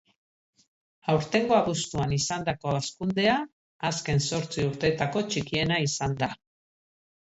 Aurtengo 1.13 1.57
abuztuan 1.57 2.17
izandako 2.17 2.75
hazkundea 2.79 3.37
azken 3.93 4.27
zortzi 4.33 4.69
urteetako 4.73 5.27
txikiena 5.33 5.83
izan 5.91 6.23
da. 6.27 6.37